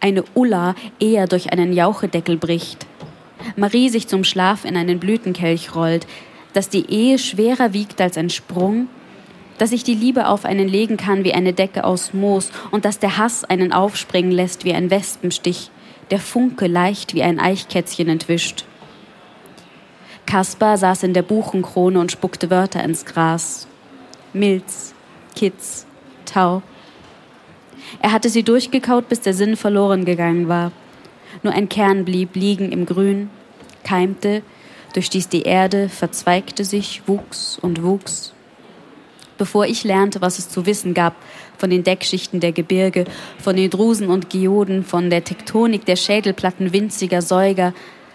[0.00, 2.86] eine Ulla eher durch einen Jauchedeckel bricht,
[3.54, 6.06] Marie sich zum Schlaf in einen Blütenkelch rollt,
[6.56, 8.88] dass die Ehe schwerer wiegt als ein Sprung,
[9.58, 12.98] dass sich die Liebe auf einen legen kann wie eine Decke aus Moos und dass
[12.98, 15.70] der Hass einen aufspringen lässt wie ein Wespenstich,
[16.10, 18.64] der Funke leicht wie ein Eichkätzchen entwischt.
[20.24, 23.68] Kaspar saß in der Buchenkrone und spuckte Wörter ins Gras.
[24.32, 24.94] Milz,
[25.34, 25.84] Kitz,
[26.24, 26.62] Tau.
[28.00, 30.72] Er hatte sie durchgekaut, bis der Sinn verloren gegangen war.
[31.42, 33.28] Nur ein Kern blieb liegen im Grün,
[33.84, 34.42] keimte,
[34.96, 38.32] durchstieß die Erde, verzweigte sich, wuchs und wuchs.
[39.38, 41.14] Bevor ich lernte, was es zu wissen gab
[41.58, 43.04] von den Deckschichten der Gebirge,
[43.38, 47.74] von den Drusen und Geoden, von der Tektonik der Schädelplatten winziger Säuger,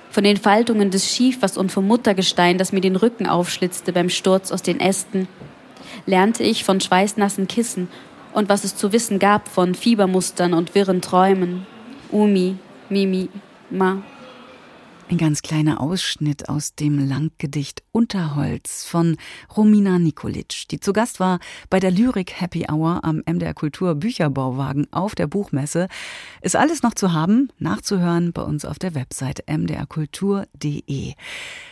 [0.09, 4.51] von den Faltungen des Schiefers und vom Muttergestein, das mir den Rücken aufschlitzte beim Sturz
[4.51, 5.27] aus den Ästen,
[6.07, 7.87] lernte ich von schweißnassen Kissen
[8.33, 11.67] und was es zu wissen gab von Fiebermustern und wirren Träumen.
[12.11, 12.55] Umi,
[12.89, 13.29] Mimi,
[13.69, 14.01] Ma.
[15.11, 19.17] Ein ganz kleiner Ausschnitt aus dem Langgedicht Unterholz von
[19.57, 24.87] Romina Nikolic, die zu Gast war bei der Lyrik Happy Hour am MDR Kultur Bücherbauwagen
[24.93, 25.89] auf der Buchmesse.
[26.41, 31.13] Ist alles noch zu haben, nachzuhören bei uns auf der Website mdrkultur.de.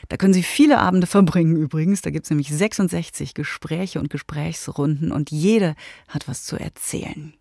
[0.10, 2.02] Da können Sie viele Abende verbringen übrigens.
[2.02, 5.76] Da gibt es nämlich 66 Gespräche und Gesprächsrunden und jede
[6.10, 7.34] hat was zu erzählen.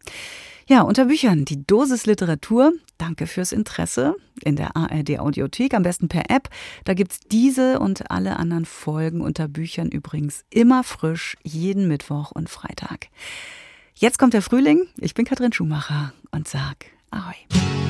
[0.69, 2.75] Ja, unter Büchern die Dosis Literatur.
[2.99, 4.16] Danke fürs Interesse.
[4.45, 6.51] In der ARD Audiothek, am besten per App.
[6.85, 12.51] Da gibt's diese und alle anderen Folgen unter Büchern übrigens immer frisch, jeden Mittwoch und
[12.51, 13.07] Freitag.
[13.95, 14.87] Jetzt kommt der Frühling.
[14.99, 17.88] Ich bin Katrin Schumacher und sag Ahoi.